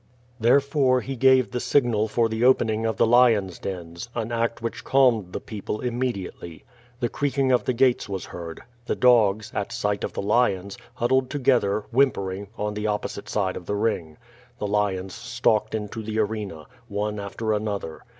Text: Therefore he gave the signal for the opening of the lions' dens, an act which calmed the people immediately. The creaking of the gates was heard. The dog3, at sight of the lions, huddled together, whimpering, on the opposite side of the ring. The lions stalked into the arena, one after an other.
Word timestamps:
Therefore 0.39 1.01
he 1.01 1.15
gave 1.15 1.51
the 1.51 1.59
signal 1.59 2.07
for 2.07 2.27
the 2.27 2.43
opening 2.43 2.87
of 2.87 2.97
the 2.97 3.05
lions' 3.05 3.59
dens, 3.59 4.09
an 4.15 4.31
act 4.31 4.59
which 4.59 4.83
calmed 4.83 5.31
the 5.31 5.39
people 5.39 5.79
immediately. 5.79 6.63
The 6.99 7.07
creaking 7.07 7.51
of 7.51 7.65
the 7.65 7.73
gates 7.73 8.09
was 8.09 8.25
heard. 8.25 8.61
The 8.87 8.95
dog3, 8.95 9.53
at 9.53 9.71
sight 9.71 10.03
of 10.03 10.13
the 10.13 10.21
lions, 10.23 10.75
huddled 10.95 11.29
together, 11.29 11.81
whimpering, 11.91 12.47
on 12.57 12.73
the 12.73 12.87
opposite 12.87 13.29
side 13.29 13.55
of 13.55 13.67
the 13.67 13.75
ring. 13.75 14.17
The 14.57 14.65
lions 14.65 15.13
stalked 15.13 15.75
into 15.75 16.01
the 16.01 16.17
arena, 16.17 16.65
one 16.87 17.19
after 17.19 17.53
an 17.53 17.67
other. 17.67 18.01